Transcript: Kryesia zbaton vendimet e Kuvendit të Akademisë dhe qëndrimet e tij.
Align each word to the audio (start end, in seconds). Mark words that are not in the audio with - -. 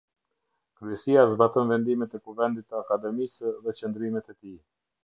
Kryesia 0.77 1.21
zbaton 1.33 1.73
vendimet 1.75 2.15
e 2.17 2.23
Kuvendit 2.25 2.69
të 2.71 2.81
Akademisë 2.83 3.57
dhe 3.65 3.79
qëndrimet 3.81 4.35
e 4.35 4.39
tij. 4.43 4.61